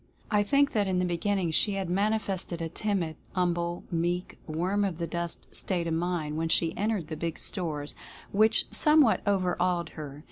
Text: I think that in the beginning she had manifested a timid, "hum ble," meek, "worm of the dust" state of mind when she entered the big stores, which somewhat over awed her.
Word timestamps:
I 0.31 0.41
think 0.41 0.71
that 0.71 0.87
in 0.87 0.97
the 0.97 1.05
beginning 1.05 1.51
she 1.51 1.73
had 1.73 1.87
manifested 1.87 2.59
a 2.59 2.69
timid, 2.69 3.17
"hum 3.33 3.53
ble," 3.53 3.83
meek, 3.91 4.39
"worm 4.47 4.83
of 4.83 4.97
the 4.97 5.05
dust" 5.05 5.45
state 5.53 5.85
of 5.85 5.93
mind 5.93 6.37
when 6.37 6.49
she 6.49 6.75
entered 6.75 7.05
the 7.07 7.15
big 7.15 7.37
stores, 7.37 7.93
which 8.31 8.65
somewhat 8.73 9.21
over 9.27 9.55
awed 9.59 9.89
her. 9.89 10.19